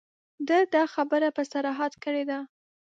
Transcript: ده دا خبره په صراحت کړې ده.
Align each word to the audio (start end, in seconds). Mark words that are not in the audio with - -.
ده 0.47 0.57
دا 0.75 0.83
خبره 0.93 1.27
په 1.37 1.43
صراحت 1.51 1.93
کړې 2.03 2.23
ده. 2.29 2.39